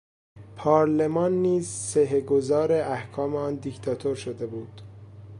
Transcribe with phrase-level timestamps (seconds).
[0.55, 4.81] پارلمان نیز صحه گذار احکام آن دیکتاتور شده بود.